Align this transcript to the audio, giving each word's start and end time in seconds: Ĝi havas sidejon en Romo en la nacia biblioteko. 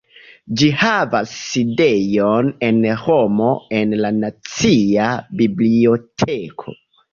Ĝi 0.59 0.69
havas 0.77 1.33
sidejon 1.41 2.49
en 2.69 2.81
Romo 3.03 3.51
en 3.81 3.95
la 4.01 4.13
nacia 4.23 5.13
biblioteko. 5.45 6.79